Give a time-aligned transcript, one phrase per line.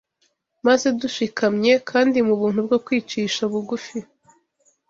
[0.67, 3.97] maze dushikamye, kandi mu buntu bwo kwicisha bugufi,